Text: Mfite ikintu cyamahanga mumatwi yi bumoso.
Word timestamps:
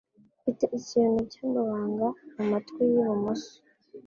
Mfite 0.39 0.63
ikintu 0.79 1.19
cyamahanga 1.31 2.05
mumatwi 2.35 2.81
yi 2.91 2.99
bumoso. 3.05 3.51